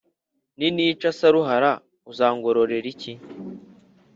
ninica 0.57 1.07
Saruhara 1.19 1.71
uzangororera 2.11 2.87
iki? 2.93 3.11